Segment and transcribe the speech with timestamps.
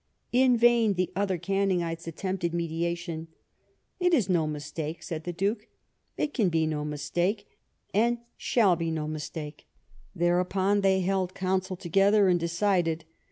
[0.31, 3.27] In vain the other Ganningites attempted mediation:
[3.63, 3.67] '*
[3.99, 7.47] It is no mistake," said the Duke;*' it can be no mistake,
[7.93, 9.67] and shall be no mistake."
[10.15, 13.05] Thereupon they held counsel together and decided.